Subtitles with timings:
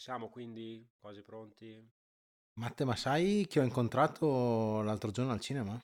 [0.00, 1.86] Siamo quindi quasi pronti?
[2.54, 5.78] Matte, ma sai chi ho incontrato l'altro giorno al cinema?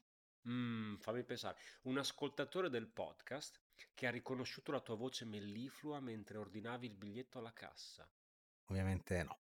[0.49, 1.59] Mm, fammi pensare.
[1.83, 3.61] Un ascoltatore del podcast
[3.93, 8.09] che ha riconosciuto la tua voce melliflua mentre ordinavi il biglietto alla cassa.
[8.69, 9.39] Ovviamente no.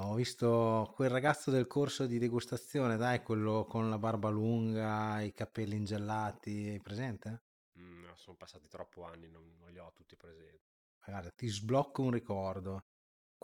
[0.00, 5.34] Ho visto quel ragazzo del corso di degustazione, dai, quello con la barba lunga, i
[5.34, 7.42] capelli ingellati, hai presente?
[7.78, 10.72] Mm, sono passati troppo anni, non, non li ho tutti presenti.
[11.04, 12.86] Guarda, ti sblocco un ricordo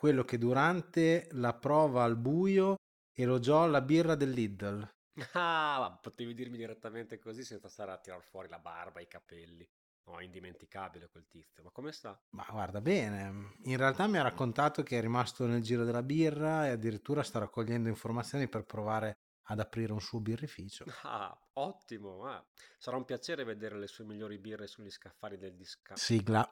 [0.00, 2.76] quello che durante la prova al buio
[3.12, 4.90] elogiò la birra del Lidl.
[5.34, 9.68] Ah, potevi dirmi direttamente così senza stare a tirar fuori la barba, i capelli.
[10.06, 11.62] No, è indimenticabile quel tizio.
[11.62, 12.18] Ma come sta?
[12.30, 16.66] Ma guarda bene, in realtà mi ha raccontato che è rimasto nel giro della birra
[16.66, 20.86] e addirittura sta raccogliendo informazioni per provare ad aprire un suo birrificio.
[21.02, 22.24] Ah, ottimo!
[22.24, 22.42] Ah,
[22.78, 25.94] sarà un piacere vedere le sue migliori birre sugli scaffali del disca.
[25.94, 26.50] Sigla.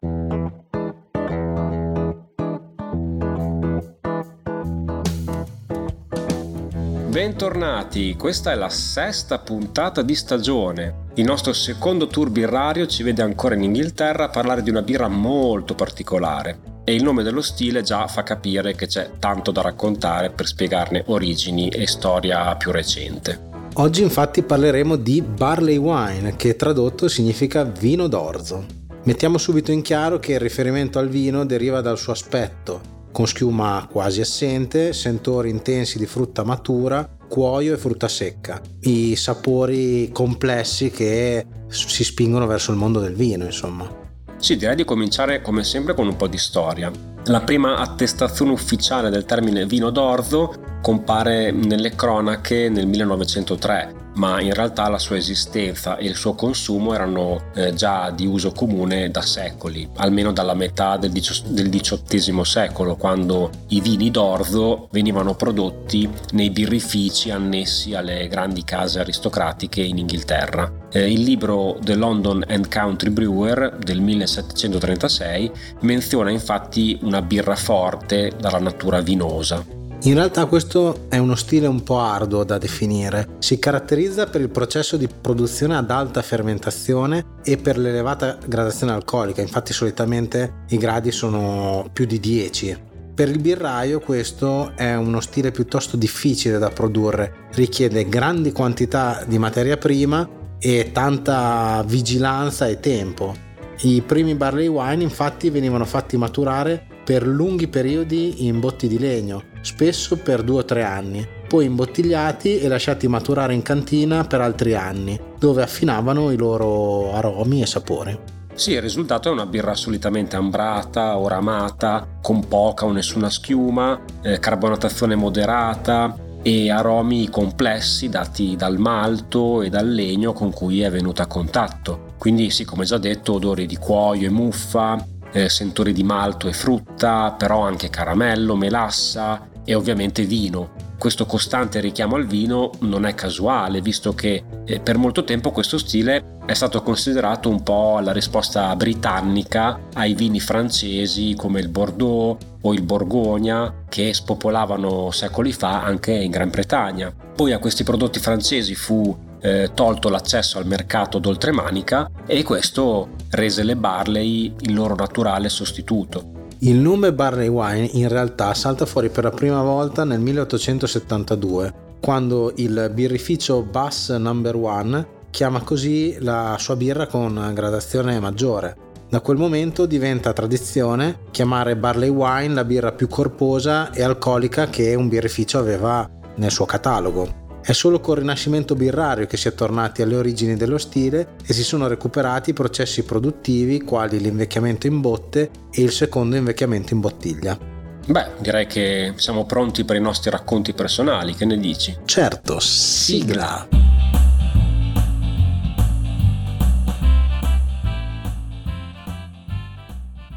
[7.19, 11.07] Bentornati, questa è la sesta puntata di stagione.
[11.15, 15.09] Il nostro secondo tour birrario ci vede ancora in Inghilterra a parlare di una birra
[15.09, 20.31] molto particolare e il nome dello stile già fa capire che c'è tanto da raccontare
[20.31, 23.47] per spiegarne origini e storia più recente.
[23.75, 28.65] Oggi infatti parleremo di barley wine, che tradotto significa vino d'orzo.
[29.03, 33.89] Mettiamo subito in chiaro che il riferimento al vino deriva dal suo aspetto, con schiuma
[33.91, 41.47] quasi assente, sentori intensi di frutta matura, cuoio e frutta secca, i sapori complessi che
[41.69, 44.07] si spingono verso il mondo del vino, insomma.
[44.39, 46.91] Sì, direi di cominciare come sempre con un po' di storia.
[47.29, 54.53] La prima attestazione ufficiale del termine vino d'orzo compare nelle cronache nel 1903 ma in
[54.53, 59.21] realtà la sua esistenza e il suo consumo erano eh, già di uso comune da
[59.21, 67.31] secoli, almeno dalla metà del, XVIII secolo, quando i vini d'orzo venivano prodotti nei birrifici
[67.31, 70.78] annessi alle grandi case aristocratiche in Inghilterra.
[70.91, 75.51] Eh, il libro The London and Country Brewer del 1736
[75.81, 79.77] menziona infatti una birra forte dalla natura vinosa.
[80.03, 83.37] In realtà questo è uno stile un po' arduo da definire.
[83.41, 89.43] Si caratterizza per il processo di produzione ad alta fermentazione e per l'elevata gradazione alcolica,
[89.43, 92.87] infatti solitamente i gradi sono più di 10.
[93.13, 99.39] Per il birraio questo è uno stile piuttosto difficile da produrre, richiede grandi quantità di
[99.39, 103.47] materia prima e tanta vigilanza e tempo.
[103.81, 109.45] I primi barley wine infatti venivano fatti maturare per lunghi periodi in botti di legno,
[109.63, 114.75] spesso per due o tre anni, poi imbottigliati e lasciati maturare in cantina per altri
[114.75, 118.19] anni, dove affinavano i loro aromi e sapori.
[118.53, 124.01] Sì, il risultato è una birra solitamente ambrata o ramata, con poca o nessuna schiuma,
[124.21, 130.91] eh, carbonatazione moderata e aromi complessi dati dal malto e dal legno con cui è
[130.91, 132.15] venuta a contatto.
[132.19, 136.53] Quindi sì, come già detto, odori di cuoio e muffa, eh, sentori di malto e
[136.53, 140.71] frutta, però anche caramello, melassa e ovviamente vino.
[140.99, 145.77] Questo costante richiamo al vino non è casuale, visto che eh, per molto tempo questo
[145.77, 152.39] stile è stato considerato un po' la risposta britannica ai vini francesi come il Bordeaux
[152.63, 157.15] o il Borgogna che spopolavano secoli fa anche in Gran Bretagna.
[157.37, 163.65] Poi a questi prodotti francesi fu eh, tolto l'accesso al mercato d'oltremanica e questo rese
[163.65, 166.38] le Barley il loro naturale sostituto.
[166.61, 172.53] Il nome Barley Wine in realtà salta fuori per la prima volta nel 1872, quando
[172.57, 174.33] il birrificio Bass No.
[174.33, 178.77] 1 chiama così la sua birra con gradazione maggiore.
[179.09, 184.97] Da quel momento diventa tradizione chiamare Barley Wine la birra più corposa e alcolica che
[184.97, 187.47] un birrificio aveva nel suo catalogo.
[187.61, 191.63] È solo col rinascimento birrario che si è tornati alle origini dello stile e si
[191.63, 197.59] sono recuperati processi produttivi quali l'invecchiamento in botte e il secondo invecchiamento in bottiglia.
[198.07, 201.95] Beh, direi che siamo pronti per i nostri racconti personali, che ne dici?
[202.07, 203.69] Certo, sigla!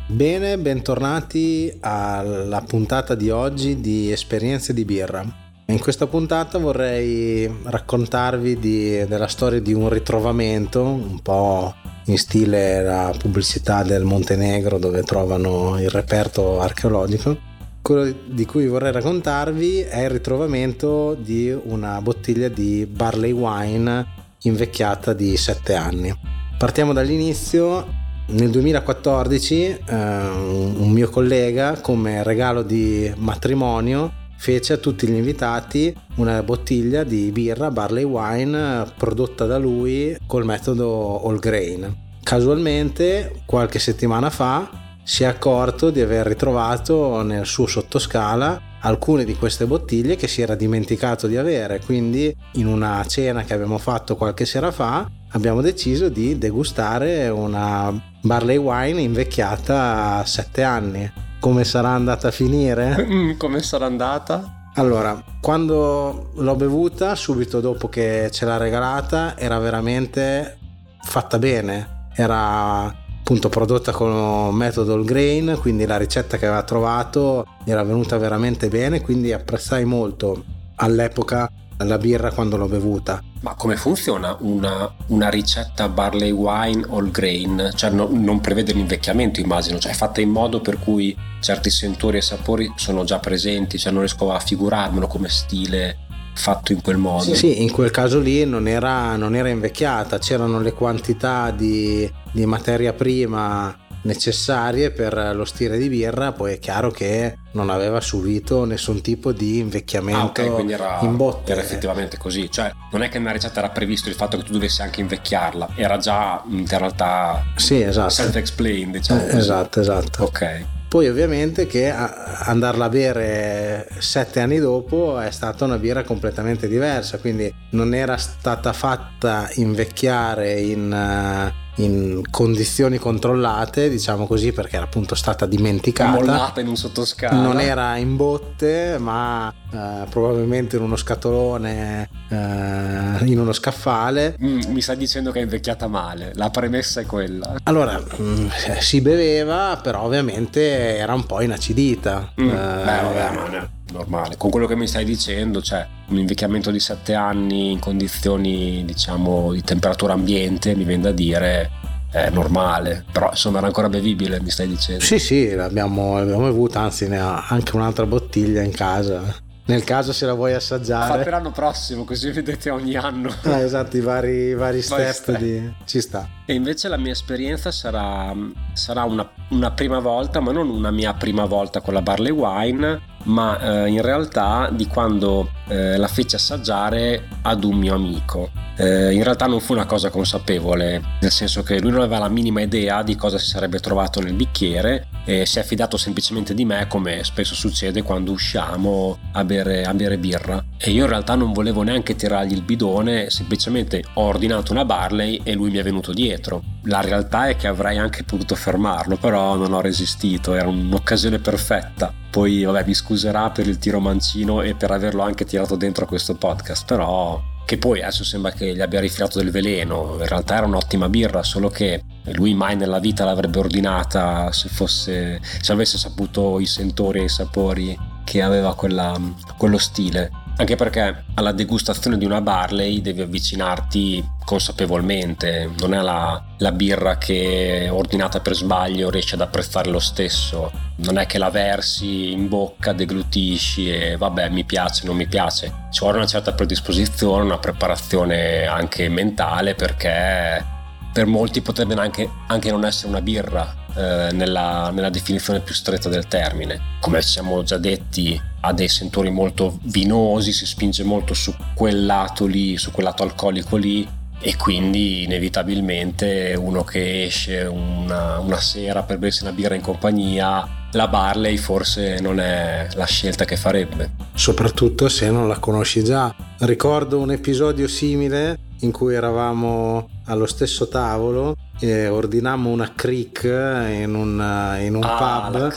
[0.08, 5.41] Bene, bentornati alla puntata di oggi di Esperienze di birra.
[5.72, 11.74] In questa puntata vorrei raccontarvi di, della storia di un ritrovamento, un po'
[12.08, 17.38] in stile la pubblicità del Montenegro dove trovano il reperto archeologico.
[17.82, 24.06] Quello di cui vorrei raccontarvi è il ritrovamento di una bottiglia di barley wine
[24.42, 26.14] invecchiata di 7 anni.
[26.58, 27.88] Partiamo dall'inizio
[28.28, 35.96] nel 2014 eh, un mio collega come regalo di matrimonio fece a tutti gli invitati
[36.16, 41.96] una bottiglia di birra barley wine prodotta da lui col metodo all grain.
[42.24, 49.36] Casualmente qualche settimana fa si è accorto di aver ritrovato nel suo sottoscala alcune di
[49.36, 54.16] queste bottiglie che si era dimenticato di avere, quindi in una cena che abbiamo fatto
[54.16, 61.30] qualche sera fa abbiamo deciso di degustare una barley wine invecchiata a 7 anni.
[61.42, 62.96] Come sarà andata a finire?
[63.04, 64.70] Mm, come sarà andata?
[64.76, 70.60] Allora, quando l'ho bevuta, subito dopo che ce l'ha regalata, era veramente
[71.02, 72.10] fatta bene.
[72.16, 78.20] Era appunto prodotta con metodo all grain, quindi la ricetta che aveva trovato era venuta
[78.20, 80.44] veramente bene, quindi apprezzai molto
[80.76, 81.50] all'epoca
[81.84, 83.24] la birra quando l'ho bevuta.
[83.42, 87.72] Ma come funziona una, una ricetta barley wine all grain?
[87.76, 92.18] Cioè no, non prevede l'invecchiamento immagino, cioè è fatta in modo per cui certi sentori
[92.18, 95.98] e sapori sono già presenti, cioè non riesco a figurarmelo come stile
[96.34, 97.24] fatto in quel modo.
[97.24, 102.10] Sì, sì in quel caso lì non era, non era invecchiata, c'erano le quantità di,
[102.32, 108.00] di materia prima necessarie per lo stile di birra, poi è chiaro che non aveva
[108.00, 111.52] subito nessun tipo di invecchiamento ah, okay, quindi era, in botte.
[111.52, 114.54] Era effettivamente così, cioè non è che nella ricetta era previsto il fatto che tu
[114.54, 118.10] dovessi anche invecchiarla, era già in realtà sì, esatto.
[118.10, 119.28] self-explained, diciamo.
[119.28, 120.24] Eh, esatto, esatto.
[120.24, 120.66] Ok.
[120.92, 127.18] Poi ovviamente che andarla a bere sette anni dopo è stata una birra completamente diversa,
[127.18, 134.86] quindi non era stata fatta invecchiare in, eh, in condizioni controllate, diciamo così, perché era
[134.86, 136.12] appunto stata dimenticata.
[136.12, 137.42] Mollata in un sottoscala.
[137.42, 144.38] Non era in botte, ma eh, probabilmente in uno scatolone, eh, in uno scaffale.
[144.42, 147.56] Mm, mi stai dicendo che è invecchiata male, la premessa è quella.
[147.64, 148.48] Allora, mm,
[148.80, 152.34] si beveva, però ovviamente era un po' inacidita.
[152.40, 154.38] Mm, eh, beh, vabbè, ma normale.
[154.38, 159.52] Con quello che mi stai dicendo, cioè un invecchiamento di 7 anni in condizioni, diciamo,
[159.54, 161.70] di temperatura ambiente, mi viene da dire
[162.12, 165.04] è normale, però insomma era ancora bevibile, mi stai dicendo.
[165.04, 169.34] Sì, sì, l'abbiamo, l'abbiamo bevuta, anzi ne ha anche un'altra bottiglia in casa
[169.72, 171.18] nel caso se la vuoi assaggiare.
[171.18, 173.34] Fa per l'anno prossimo, così vedete ogni anno.
[173.44, 175.38] Ah, esatto, i vari, vari step, step.
[175.38, 175.74] Di...
[175.86, 176.28] ci sta.
[176.46, 178.34] E invece la mia esperienza sarà,
[178.74, 183.00] sarà una, una, prima volta, ma non una mia prima volta con la barley wine,
[183.24, 188.50] ma eh, in realtà di quando eh, la feci assaggiare ad un mio amico.
[188.78, 192.30] Eh, in realtà non fu una cosa consapevole, nel senso che lui non aveva la
[192.30, 196.66] minima idea di cosa si sarebbe trovato nel bicchiere e si è fidato semplicemente di
[196.66, 200.64] me come spesso succede quando usciamo a bere, a bere birra.
[200.78, 205.42] E io in realtà non volevo neanche tirargli il bidone, semplicemente ho ordinato una Barley
[205.44, 206.71] e lui mi è venuto dietro.
[206.86, 212.12] La realtà è che avrei anche potuto fermarlo, però non ho resistito, era un'occasione perfetta.
[212.32, 216.08] Poi vabbè mi scuserà per il tiro mancino e per averlo anche tirato dentro a
[216.08, 220.58] questo podcast, però che poi adesso sembra che gli abbia rifilato del veleno, in realtà
[220.58, 225.98] era un'ottima birra, solo che lui mai nella vita l'avrebbe ordinata se, fosse, se avesse
[225.98, 229.18] saputo i sentori e i sapori che aveva quella,
[229.58, 230.32] quello stile.
[230.62, 237.18] Anche perché alla degustazione di una Barley devi avvicinarti consapevolmente, non è la, la birra
[237.18, 242.48] che ordinata per sbaglio riesci ad apprezzare lo stesso, non è che la versi in
[242.48, 247.58] bocca, deglutisci e vabbè mi piace, non mi piace, ci vuole una certa predisposizione, una
[247.58, 250.64] preparazione anche mentale perché
[251.12, 256.10] per molti potrebbe anche, anche non essere una birra eh, nella, nella, definizione più stretta
[256.10, 256.80] del termine.
[257.00, 262.06] Come ci siamo già detti, ha dei sentori molto vinosi, si spinge molto su quel
[262.06, 264.08] lato lì, su quel lato alcolico lì
[264.44, 270.80] e quindi inevitabilmente uno che esce una, una sera per bersi una birra in compagnia
[270.94, 274.12] la Barley forse non è la scelta che farebbe.
[274.34, 276.34] Soprattutto se non la conosci già.
[276.60, 284.16] Ricordo un episodio simile in cui eravamo allo stesso tavolo e ordinammo una creek in
[284.16, 285.74] un, in un ah, pub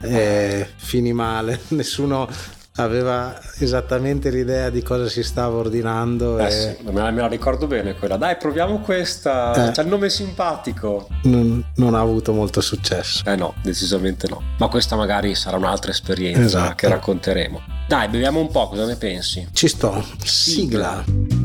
[0.00, 2.28] e finì male nessuno
[2.76, 6.38] aveva esattamente l'idea di cosa si stava ordinando.
[6.38, 6.50] Eh e...
[6.50, 8.16] sì, me la, me la, ricordo bene quella.
[8.16, 9.68] Dai, proviamo questa.
[9.68, 11.08] Eh, C'ha il nome simpatico.
[11.22, 13.22] Non, non, ha avuto molto successo.
[13.24, 14.42] Eh no, decisamente no.
[14.58, 16.74] Ma questa magari sarà un'altra esperienza esatto.
[16.74, 17.62] che racconteremo.
[17.88, 19.48] Dai, beviamo un po', cosa ne pensi?
[19.52, 20.04] Ci sto.
[20.22, 21.02] Sigla.
[21.02, 21.35] Sigla.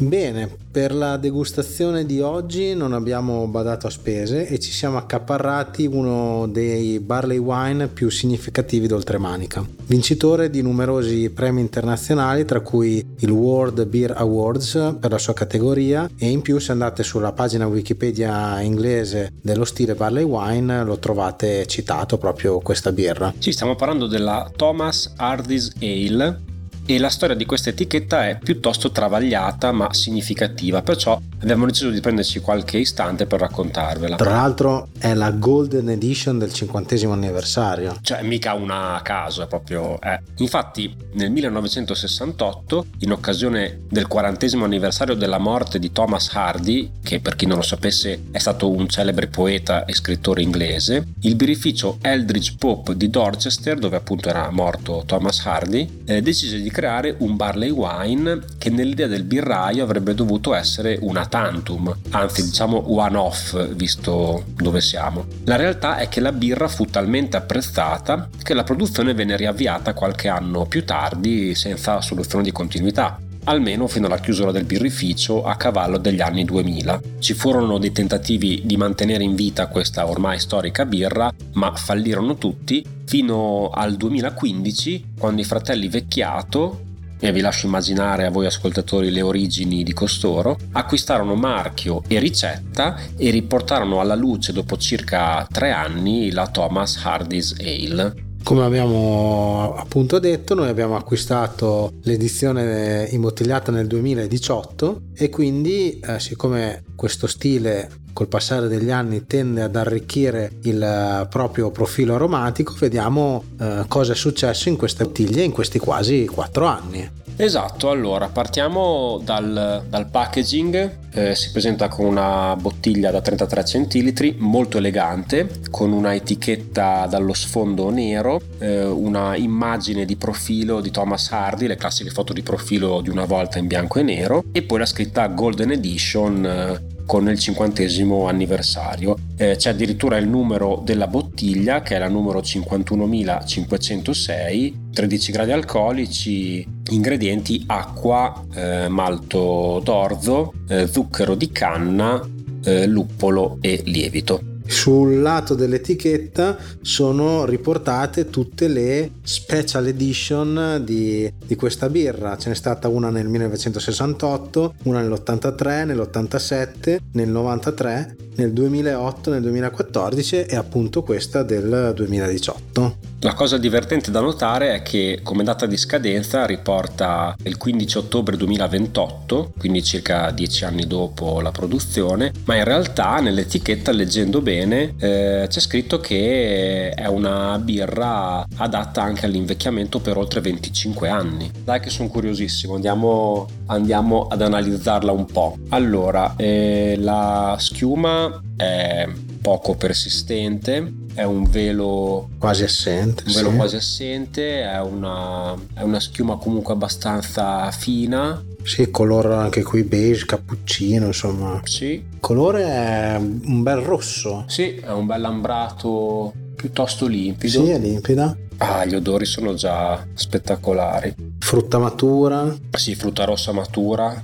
[0.00, 5.86] Bene, per la degustazione di oggi non abbiamo badato a spese e ci siamo accaparrati
[5.86, 9.66] uno dei barley wine più significativi d'oltremanica.
[9.86, 16.08] Vincitore di numerosi premi internazionali, tra cui il World Beer Awards per la sua categoria
[16.16, 21.66] e in più se andate sulla pagina Wikipedia inglese dello stile barley wine lo trovate
[21.66, 23.34] citato proprio questa birra.
[23.38, 26.47] Sì, stiamo parlando della Thomas Hardy's Ale
[26.90, 32.00] e la storia di questa etichetta è piuttosto travagliata ma significativa, perciò abbiamo deciso di
[32.00, 34.16] prenderci qualche istante per raccontarvela.
[34.16, 37.98] Tra l'altro è la Golden Edition del cinquantesimo anniversario.
[38.00, 40.00] Cioè mica una a caso, è proprio...
[40.00, 40.18] Eh.
[40.36, 47.36] Infatti nel 1968, in occasione del quarantesimo anniversario della morte di Thomas Hardy, che per
[47.36, 52.54] chi non lo sapesse è stato un celebre poeta e scrittore inglese, il birrificio Eldridge
[52.58, 57.70] Pope di Dorchester, dove appunto era morto Thomas Hardy, eh, decise di creare un barley
[57.70, 64.44] wine che nell'idea del birraio avrebbe dovuto essere una tantum, anzi diciamo one off visto
[64.54, 65.26] dove siamo.
[65.42, 70.28] La realtà è che la birra fu talmente apprezzata che la produzione venne riavviata qualche
[70.28, 75.96] anno più tardi senza soluzione di continuità almeno fino alla chiusura del birrificio a cavallo
[75.96, 77.00] degli anni 2000.
[77.18, 82.84] Ci furono dei tentativi di mantenere in vita questa ormai storica birra, ma fallirono tutti
[83.06, 86.82] fino al 2015 quando i fratelli Vecchiato
[87.20, 92.96] e vi lascio immaginare a voi ascoltatori le origini di costoro, acquistarono marchio e ricetta
[93.16, 98.27] e riportarono alla luce dopo circa tre anni la Thomas Hardy's Ale.
[98.48, 106.84] Come abbiamo appunto detto, noi abbiamo acquistato l'edizione imbottigliata nel 2018 e quindi eh, siccome
[106.96, 113.84] questo stile col passare degli anni tende ad arricchire il proprio profilo aromatico, vediamo eh,
[113.86, 117.10] cosa è successo in queste bottiglie in questi quasi 4 anni.
[117.40, 124.34] Esatto, allora partiamo dal, dal packaging, eh, si presenta con una bottiglia da 33 centilitri
[124.40, 131.30] molto elegante, con una etichetta dallo sfondo nero, eh, una immagine di profilo di Thomas
[131.30, 134.80] Hardy, le classiche foto di profilo di una volta in bianco e nero, e poi
[134.80, 139.16] la scritta Golden Edition eh, con il cinquantesimo anniversario.
[139.38, 146.62] Eh, c'è addirittura il numero della bottiglia che è la numero 51506, 13 gradi alcolici,
[146.90, 152.20] ingredienti acqua, eh, malto d'orzo, eh, zucchero di canna,
[152.62, 154.47] eh, luppolo e lievito.
[154.68, 162.36] Sul lato dell'etichetta sono riportate tutte le special edition di, di questa birra.
[162.36, 170.42] Ce n'è stata una nel 1968, una nell'83, nell'87, nel 93, nel 2008, nel 2014
[170.42, 173.06] e appunto questa del 2018.
[173.22, 178.36] La cosa divertente da notare è che come data di scadenza riporta il 15 ottobre
[178.36, 185.46] 2028, quindi circa dieci anni dopo la produzione, ma in realtà nell'etichetta leggendo bene eh,
[185.48, 191.50] c'è scritto che è una birra adatta anche all'invecchiamento per oltre 25 anni.
[191.64, 195.56] Dai che sono curiosissimo, andiamo, andiamo ad analizzarla un po'.
[195.70, 199.08] Allora, eh, la schiuma è
[199.40, 203.24] poco persistente, è un velo quasi assente.
[203.26, 203.56] Un velo sì.
[203.56, 208.44] quasi assente, è una, è una schiuma comunque abbastanza fina.
[208.62, 211.60] Sì, colore anche qui beige, cappuccino, insomma.
[211.64, 211.92] Sì.
[211.94, 214.44] Il colore è un bel rosso.
[214.46, 217.64] Sì, è un bel ambrato piuttosto limpido.
[217.64, 218.36] Sì, è limpida.
[218.58, 221.14] Ah, gli odori sono già spettacolari.
[221.38, 222.54] Frutta matura?
[222.72, 224.22] Sì, frutta rossa matura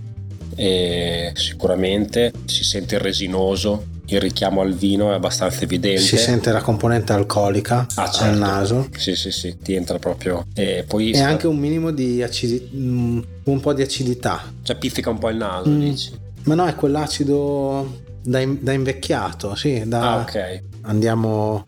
[0.57, 6.01] e sicuramente si sente il resinoso il richiamo al vino è abbastanza evidente.
[6.01, 8.25] Si sente la componente alcolica ah, certo.
[8.25, 8.89] al naso.
[8.97, 10.47] Sì, sì, sì, ti entra proprio.
[10.55, 14.53] E poi e anche un minimo di acidità, mm, un po' di acidità.
[14.63, 15.81] Cioè pizzica un po' il naso, mm.
[15.81, 16.13] dici?
[16.45, 19.83] Ma no, è quell'acido da, in, da invecchiato, sì.
[19.87, 20.13] Da...
[20.13, 20.63] Ah, ok.
[20.83, 21.65] Andiamo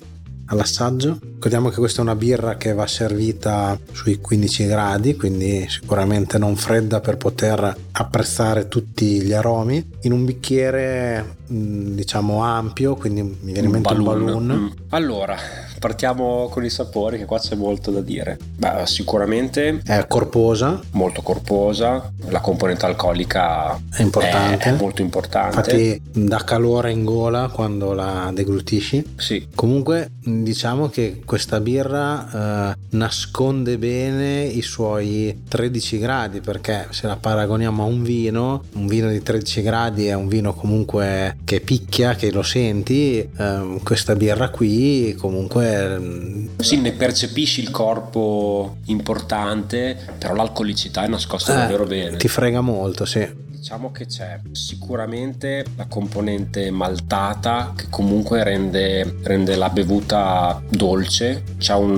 [0.47, 1.19] all'assaggio.
[1.21, 6.57] Ricordiamo che questa è una birra che va servita sui 15 gradi, quindi sicuramente non
[6.57, 9.85] fredda per poter apprezzare tutti gli aromi.
[10.03, 14.47] In un bicchiere mm, diciamo ampio, quindi mi viene in mente un balloon.
[14.47, 14.67] Mm.
[14.91, 15.37] Allora,
[15.79, 18.39] partiamo con i sapori, che qua c'è molto da dire.
[18.57, 25.57] Beh, sicuramente è corposa, molto corposa, la componente alcolica è importante, è, è molto importante.
[25.57, 29.15] Infatti dà calore in gola quando la deglutisci.
[29.17, 29.49] Sì.
[29.55, 37.17] Comunque diciamo che questa birra eh, nasconde bene i suoi 13 gradi perché se la
[37.17, 42.15] paragoniamo a un vino, un vino di 13 gradi è un vino comunque che picchia,
[42.15, 45.99] che lo senti, eh, questa birra qui comunque...
[45.99, 52.17] Mm, sì, ne percepisci il corpo importante, però l'alcolicità è nascosta eh, davvero bene.
[52.17, 59.57] Ti frega molto, sì diciamo che c'è sicuramente la componente maltata che comunque rende, rende
[59.57, 61.97] la bevuta dolce, c'ha un,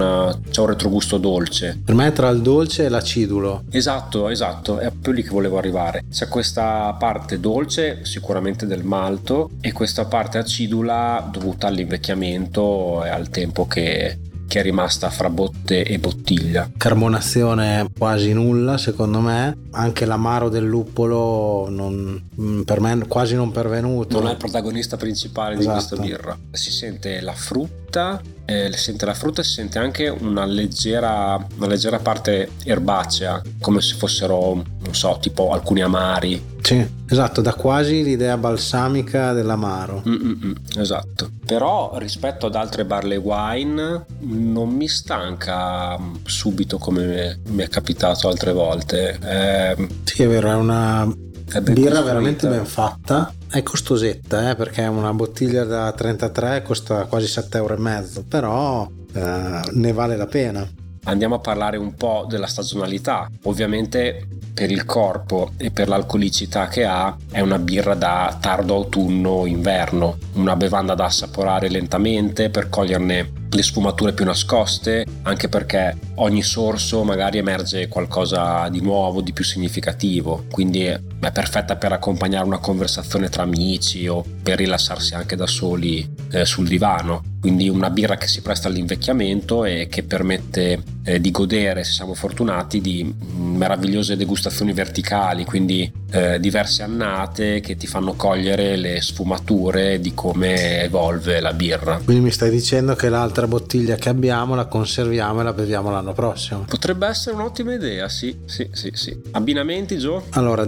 [0.50, 1.78] c'ha un retrogusto dolce.
[1.85, 3.64] Per me è tra il dolce e l'acidulo.
[3.71, 5.77] Esatto, esatto, è proprio lì che volevo arrivare.
[6.11, 13.28] C'è questa parte dolce sicuramente del malto e questa parte acidula dovuta all'invecchiamento e al
[13.28, 14.18] tempo che
[14.49, 16.70] che è rimasta fra botte e bottiglia.
[16.75, 23.52] Carbonazione quasi nulla secondo me, anche l'amaro del luppolo non, mm, per me quasi non
[23.52, 24.18] pervenuto.
[24.18, 25.66] Non è il protagonista principale esatto.
[25.66, 26.38] di questa birra.
[26.50, 28.20] Si sente la frutta,
[28.50, 33.83] eh, sente la frutta e si sente anche una leggera, una leggera parte erbacea, come
[33.83, 36.57] se fossero, non so, tipo alcuni amari.
[36.62, 40.02] Sì, esatto, da quasi l'idea balsamica dell'amaro.
[40.07, 41.31] Mm-mm, esatto.
[41.45, 48.52] Però rispetto ad altre barley wine non mi stanca subito come mi è capitato altre
[48.52, 49.19] volte.
[49.23, 51.07] Eh, sì, è vero, è una
[51.50, 53.33] è birra veramente ben fatta.
[53.50, 59.93] È costosetta, eh, perché una bottiglia da 33 costa quasi 7,5 euro, però eh, ne
[59.93, 60.69] vale la pena.
[61.05, 63.31] Andiamo a parlare un po' della stagionalità.
[63.45, 64.26] Ovviamente
[64.59, 70.57] per il corpo e per l'alcolicità che ha è una birra da tardo autunno-inverno, una
[70.57, 77.38] bevanda da assaporare lentamente per coglierne le sfumature più nascoste, anche perché ogni sorso magari
[77.38, 83.42] emerge qualcosa di nuovo, di più significativo, quindi è perfetta per accompagnare una conversazione tra
[83.42, 87.22] amici o per rilassarsi anche da soli eh, sul divano.
[87.40, 92.14] Quindi una birra che si presta all'invecchiamento e che permette eh, di godere, se siamo
[92.14, 99.00] fortunati, di mm, meravigliose degustazioni verticali, quindi eh, diverse annate che ti fanno cogliere le
[99.00, 102.00] sfumature di come evolve la birra.
[102.04, 106.12] Quindi mi stai dicendo che l'altra bottiglia che abbiamo la conserviamo e la beviamo l'anno
[106.12, 106.64] prossimo?
[106.68, 109.16] Potrebbe essere un'ottima idea, sì, sì, sì, sì.
[109.30, 110.25] Abbinamenti, Gio?
[110.30, 110.66] Allora,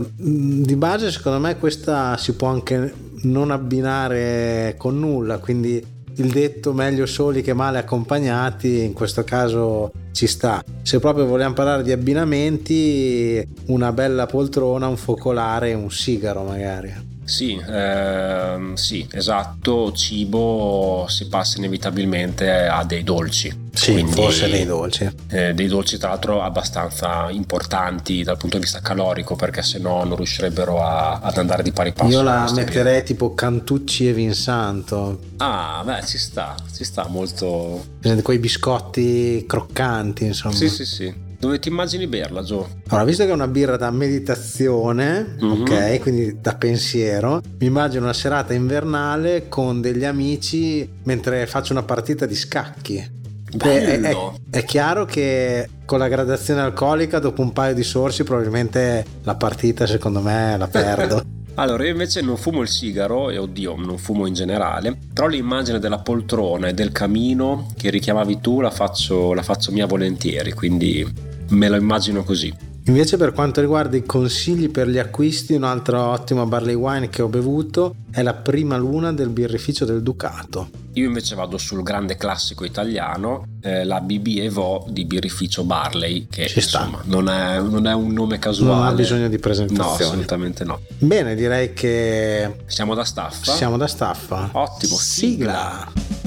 [0.62, 6.72] di base secondo me questa si può anche non abbinare con nulla, quindi il detto
[6.72, 10.62] meglio soli che male accompagnati in questo caso ci sta.
[10.82, 17.08] Se proprio vogliamo parlare di abbinamenti, una bella poltrona, un focolare, un sigaro magari.
[17.24, 23.59] Sì, ehm, sì, esatto, cibo si passa inevitabilmente a dei dolci.
[23.72, 25.08] Sì, Quindi, forse dei dolci.
[25.28, 30.04] Eh, dei dolci tra l'altro abbastanza importanti dal punto di vista calorico perché se no
[30.04, 32.10] non riuscirebbero a, ad andare di pari passo.
[32.10, 33.02] Io la metterei via.
[33.02, 35.20] tipo Cantucci e Vinsanto.
[35.38, 37.84] Ah, beh, ci sta, ci sta molto...
[38.22, 40.54] Quei biscotti croccanti, insomma.
[40.54, 41.28] Sì, sì, sì.
[41.40, 42.68] Dove ti immagini berla, Gio?
[42.88, 45.60] Allora, visto che è una birra da meditazione, mm-hmm.
[45.62, 51.82] ok, quindi da pensiero, mi immagino una serata invernale con degli amici mentre faccio una
[51.82, 53.18] partita di scacchi.
[53.58, 54.16] È, è,
[54.50, 59.86] è, chiaro che con la gradazione alcolica, dopo un paio di sorsi, probabilmente la partita,
[59.86, 61.22] secondo me, la perdo.
[61.54, 65.78] Allora, io invece non fumo il sigaro, e oddio, non fumo in generale, però l'immagine
[65.78, 71.06] della poltrona e del camino che richiamavi tu la faccio, la faccio mia volentieri, quindi
[71.48, 72.68] me lo immagino così.
[72.86, 77.20] Invece per quanto riguarda i consigli per gli acquisti, un altro ottimo barley wine che
[77.20, 80.79] ho bevuto è la prima luna del birrificio del Ducato.
[80.94, 86.48] Io invece vado sul grande classico italiano, eh, la BB Evo di birrificio Barley, che
[86.48, 88.74] Ci insomma non è, non è, un nome casuale.
[88.74, 89.88] Non ha bisogno di presentazione.
[89.88, 90.80] No, assolutamente no.
[90.98, 92.62] Bene, direi che...
[92.66, 93.52] Siamo da staffa.
[93.52, 94.50] Siamo da staffa.
[94.52, 95.92] Ottimo, sigla.
[95.92, 96.18] sigla.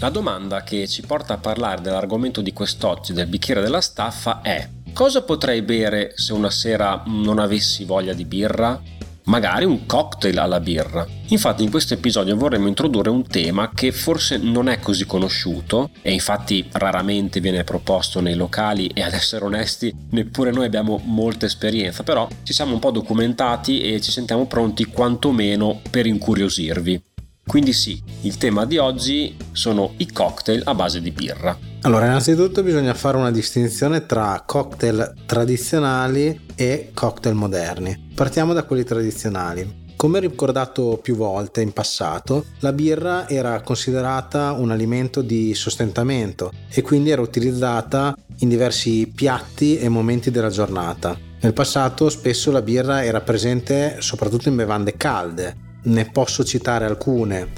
[0.00, 4.66] La domanda che ci porta a parlare dell'argomento di quest'oggi del bicchiere della staffa è
[4.92, 8.80] cosa potrei bere se una sera non avessi voglia di birra?
[9.28, 11.06] Magari un cocktail alla birra.
[11.26, 16.12] Infatti in questo episodio vorremmo introdurre un tema che forse non è così conosciuto e
[16.12, 22.02] infatti raramente viene proposto nei locali e ad essere onesti neppure noi abbiamo molta esperienza,
[22.02, 27.02] però ci siamo un po' documentati e ci sentiamo pronti quantomeno per incuriosirvi.
[27.48, 31.56] Quindi sì, il tema di oggi sono i cocktail a base di birra.
[31.80, 38.10] Allora, innanzitutto bisogna fare una distinzione tra cocktail tradizionali e cocktail moderni.
[38.14, 39.86] Partiamo da quelli tradizionali.
[39.96, 46.82] Come ricordato più volte in passato, la birra era considerata un alimento di sostentamento e
[46.82, 51.16] quindi era utilizzata in diversi piatti e momenti della giornata.
[51.40, 57.48] Nel passato spesso la birra era presente soprattutto in bevande calde, ne posso citare alcune.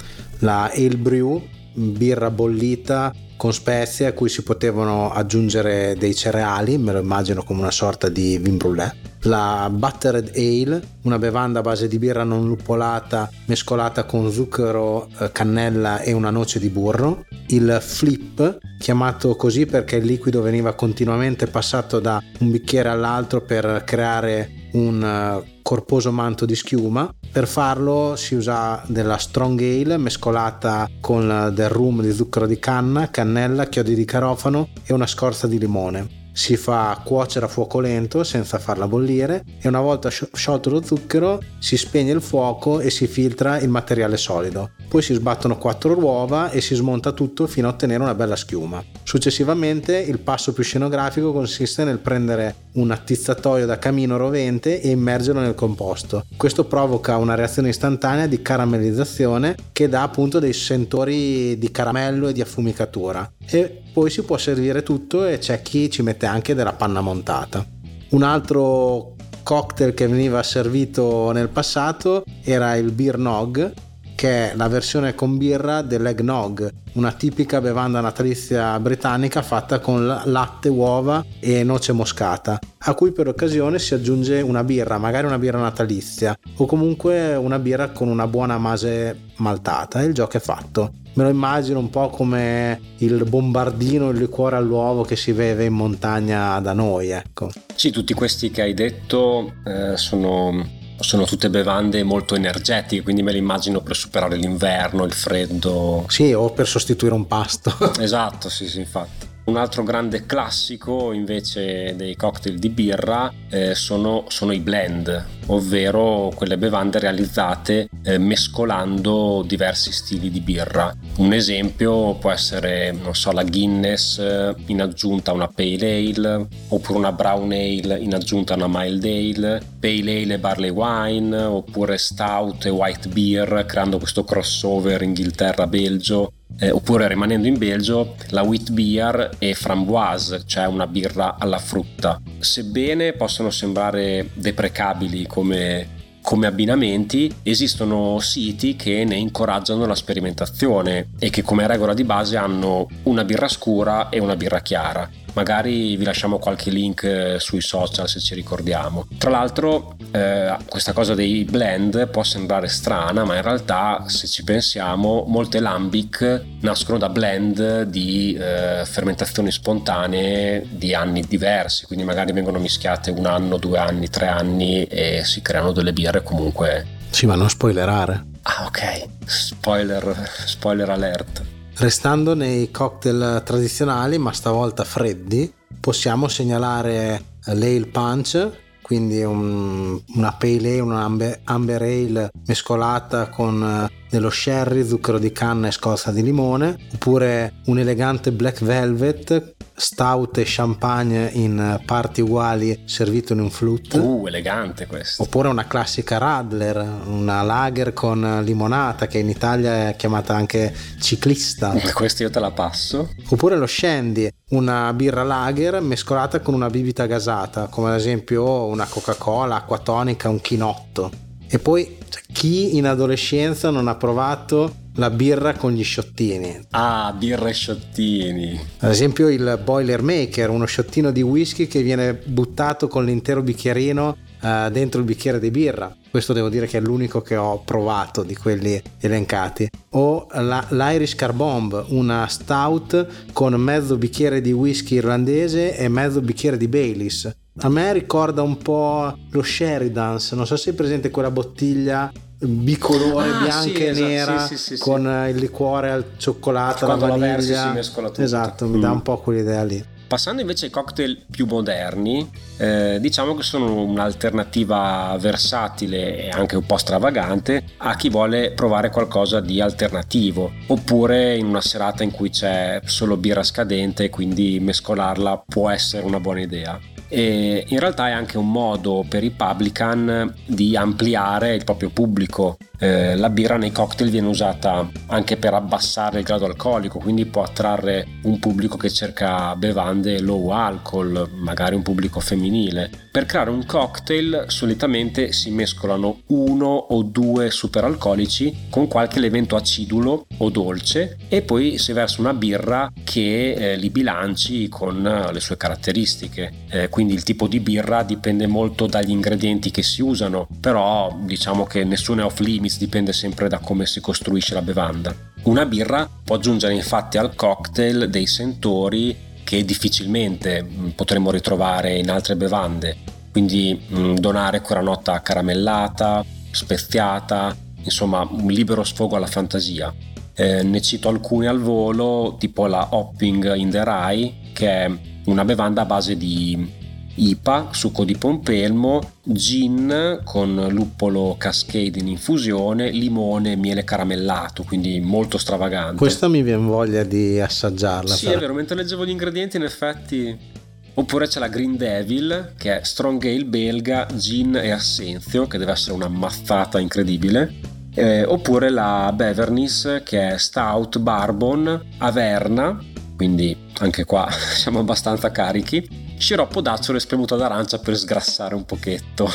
[0.41, 1.43] La Ale Brew,
[1.75, 7.61] birra bollita con spezie a cui si potevano aggiungere dei cereali, me lo immagino come
[7.61, 8.95] una sorta di vin brûlé.
[9.23, 15.33] La Buttered Ale, una bevanda a base di birra non luppolata mescolata con zucchero, eh,
[15.33, 17.25] cannella e una noce di burro.
[17.47, 23.85] Il Flip, chiamato così perché il liquido veniva continuamente passato da un bicchiere all'altro per
[23.87, 27.13] creare un eh, corposo manto di schiuma.
[27.31, 33.11] Per farlo si usa della strong ale mescolata con del rum di zucchero di canna,
[33.11, 38.23] cannella, chiodi di carofano e una scorza di limone si fa cuocere a fuoco lento
[38.25, 43.07] senza farla bollire e una volta sciolto lo zucchero si spegne il fuoco e si
[43.07, 44.71] filtra il materiale solido.
[44.91, 48.83] Poi si sbattono quattro uova e si smonta tutto fino a ottenere una bella schiuma.
[49.05, 55.43] Successivamente il passo più scenografico consiste nel prendere un attizzatoio da camino rovente e immergerlo
[55.43, 56.25] nel composto.
[56.37, 62.33] Questo provoca una reazione istantanea di caramellizzazione che dà appunto dei sentori di caramello e
[62.33, 63.31] di affumicatura.
[63.47, 67.65] E poi si può servire tutto e c'è chi ci mette anche della panna montata.
[68.09, 73.73] Un altro cocktail che veniva servito nel passato era il beer nog
[74.21, 80.69] che è la versione con birra dell'eggnog, una tipica bevanda natalizia britannica fatta con latte,
[80.69, 85.59] uova e noce moscata, a cui per occasione si aggiunge una birra, magari una birra
[85.59, 90.93] natalizia o comunque una birra con una buona base maltata e il gioco è fatto.
[91.15, 95.73] Me lo immagino un po' come il bombardino, il liquore all'uovo che si beve in
[95.73, 97.49] montagna da noi, ecco.
[97.75, 103.33] Sì, tutti questi che hai detto eh, sono sono tutte bevande molto energetiche, quindi me
[103.33, 106.05] le immagino per superare l'inverno, il freddo.
[106.09, 107.75] Sì, o per sostituire un pasto.
[108.01, 109.30] esatto, sì, sì, infatti.
[109.51, 116.31] Un altro grande classico invece dei cocktail di birra eh, sono, sono, i blend, ovvero
[116.37, 120.95] quelle bevande realizzate eh, mescolando diversi stili di birra.
[121.17, 126.99] Un esempio può essere, so, la Guinness eh, in aggiunta a una Pale Ale, oppure
[126.99, 131.99] una Brown Ale in aggiunta a una Mild Ale, Pale Ale e Barley Wine, oppure
[131.99, 138.71] Stout e White Beer, creando questo crossover Inghilterra-Belgio eh, oppure rimanendo in Belgio la wheat
[138.71, 142.21] beer e framboise, cioè una birra alla frutta.
[142.39, 151.31] Sebbene possano sembrare deprecabili come come abbinamenti esistono siti che ne incoraggiano la sperimentazione e
[151.31, 156.05] che come regola di base hanno una birra scura e una birra chiara magari vi
[156.05, 159.07] lasciamo qualche link eh, sui social se ci ricordiamo.
[159.19, 164.45] Tra l'altro eh, questa cosa dei blend può sembrare strana, ma in realtà se ci
[164.45, 172.33] pensiamo molte lambic nascono da blend di eh, fermentazioni spontanee di anni diversi, quindi magari
[172.33, 176.99] vengono mischiate un anno, due anni, tre anni e si creano delle birre comunque.
[177.11, 178.25] Sì, ma non spoilerare.
[178.43, 179.09] Ah, ok.
[179.27, 181.43] Spoiler, spoiler alert.
[181.77, 188.51] Restando nei cocktail tradizionali, ma stavolta freddi, possiamo segnalare l'ale punch,
[188.83, 195.19] quindi un, una pale ale, una amber, amber ale mescolata con eh, dello sherry, zucchero
[195.19, 201.81] di canna e scorza di limone, oppure un elegante black velvet stout e champagne in
[201.87, 203.99] parti uguali servito in un flute.
[203.99, 205.23] Uh, elegante questo.
[205.23, 211.75] Oppure una classica Radler, una lager con limonata che in Italia è chiamata anche ciclista.
[211.95, 213.09] Questa io te la passo.
[213.31, 218.85] Oppure lo Shandy, una birra lager mescolata con una bibita gasata, come ad esempio una
[218.85, 221.29] Coca-Cola, acqua tonica, un chinotto.
[221.53, 226.61] E poi cioè, chi in adolescenza non ha provato la birra con gli sciottini.
[226.71, 228.61] Ah, birra e sciottini.
[228.79, 234.71] Ad esempio il Boilermaker, uno sciottino di whisky che viene buttato con l'intero bicchierino uh,
[234.71, 235.93] dentro il bicchiere di birra.
[236.09, 239.69] Questo devo dire che è l'unico che ho provato di quelli elencati.
[239.91, 246.21] O la, l'Irish Car Bomb, una stout con mezzo bicchiere di whisky irlandese e mezzo
[246.21, 247.33] bicchiere di Baileys.
[247.59, 252.11] A me ricorda un po' lo Sheridans, non so se è presente quella bottiglia
[252.47, 257.07] bicolore ah, bianca sì, e esatto, nera sì, sì, con il liquore al cioccolato, Quando
[257.07, 257.65] la vaniglia.
[257.65, 258.23] La si mescola tutto.
[258.23, 258.81] Esatto, mi mm.
[258.81, 259.85] dà un po' quell'idea lì.
[260.07, 266.67] Passando invece ai cocktail più moderni, eh, diciamo che sono un'alternativa versatile e anche un
[266.67, 272.31] po' stravagante a chi vuole provare qualcosa di alternativo, oppure in una serata in cui
[272.31, 276.77] c'è solo birra scadente e quindi mescolarla può essere una buona idea
[277.11, 282.57] e in realtà è anche un modo per i publican di ampliare il proprio pubblico.
[282.79, 287.43] Eh, la birra nei cocktail viene usata anche per abbassare il grado alcolico, quindi può
[287.43, 292.91] attrarre un pubblico che cerca bevande low alcol, magari un pubblico femminile.
[293.11, 300.27] Per creare un cocktail solitamente si mescolano uno o due superalcolici con qualche elemento acidulo
[300.43, 305.57] o dolce e poi si versa una birra che eh, li bilanci con le sue
[305.57, 306.53] caratteristiche.
[306.69, 311.65] Eh, quindi il tipo di birra dipende molto dagli ingredienti che si usano, però diciamo
[311.65, 315.15] che nessuno è off limits, dipende sempre da come si costruisce la bevanda.
[315.43, 322.11] Una birra può aggiungere infatti al cocktail dei sentori che difficilmente mm, potremmo ritrovare in
[322.11, 329.93] altre bevande quindi mm, donare granotta caramellata, speziata, insomma un libero sfogo alla fantasia.
[330.41, 334.91] Eh, ne cito alcuni al volo, tipo la Hopping in the Rye, che è
[335.27, 336.67] una bevanda a base di
[337.15, 344.99] IPA, succo di pompelmo, gin con luppolo cascade in infusione, limone e miele caramellato, quindi
[345.01, 345.97] molto stravagante.
[345.97, 348.15] Questa mi viene voglia di assaggiarla.
[348.15, 348.39] Sì, però.
[348.39, 350.59] è vero, mentre leggevo gli ingredienti in effetti...
[350.93, 355.73] Oppure c'è la Green Devil, che è strong ale belga, gin e assenzio, che deve
[355.73, 357.70] essere una mazzata incredibile.
[357.95, 362.79] Eh, oppure la Bevernis, che è stout bourbon, averna,
[363.17, 369.29] quindi anche qua siamo abbastanza carichi, sciroppo d'azzolo e spremuto d'arancia per sgrassare un pochetto.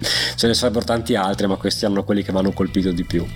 [0.34, 3.26] Ce ne sarebbero tanti altri, ma questi erano quelli che mi hanno colpito di più.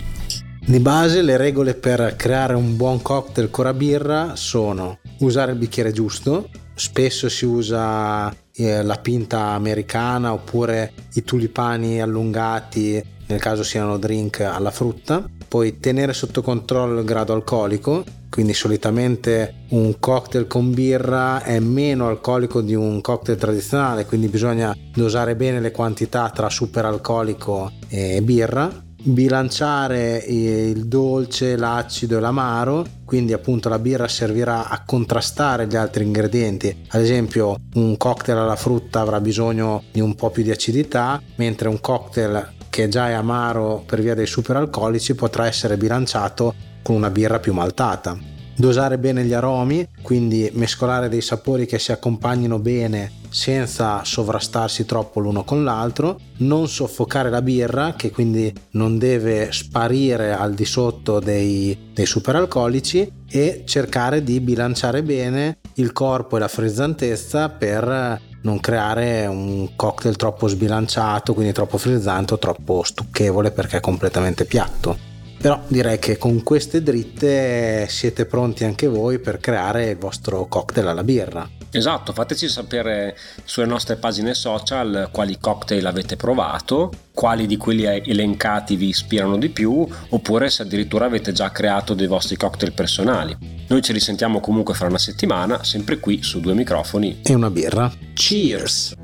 [0.67, 5.59] Di base le regole per creare un buon cocktail con la birra sono usare il
[5.59, 13.63] bicchiere giusto, spesso si usa eh, la pinta americana oppure i tulipani allungati nel caso
[13.63, 20.47] siano drink alla frutta, poi tenere sotto controllo il grado alcolico, quindi solitamente un cocktail
[20.47, 26.31] con birra è meno alcolico di un cocktail tradizionale, quindi bisogna dosare bene le quantità
[26.31, 34.09] tra super alcolico e birra bilanciare il dolce, l'acido e l'amaro, quindi appunto la birra
[34.09, 36.85] servirà a contrastare gli altri ingredienti.
[36.89, 41.69] Ad esempio, un cocktail alla frutta avrà bisogno di un po' più di acidità, mentre
[41.69, 47.09] un cocktail che già è amaro per via dei superalcolici potrà essere bilanciato con una
[47.09, 48.19] birra più maltata.
[48.57, 55.21] Dosare bene gli aromi, quindi mescolare dei sapori che si accompagnino bene senza sovrastarsi troppo
[55.21, 61.21] l'uno con l'altro, non soffocare la birra che quindi non deve sparire al di sotto
[61.21, 68.61] dei, dei superalcolici e cercare di bilanciare bene il corpo e la frizzantezza per non
[68.61, 75.14] creare un cocktail troppo sbilanciato, quindi troppo frizzante o troppo stucchevole perché è completamente piatto.
[75.45, 80.87] Però direi che con queste dritte siete pronti anche voi per creare il vostro cocktail
[80.87, 81.47] alla birra.
[81.71, 88.77] Esatto, fateci sapere sulle nostre pagine social quali cocktail avete provato, quali di quelli elencati
[88.77, 93.37] vi ispirano di più, oppure se addirittura avete già creato dei vostri cocktail personali.
[93.69, 97.93] Noi ci risentiamo comunque fra una settimana, sempre qui su due microfoni e una birra.
[98.15, 98.95] Cheers!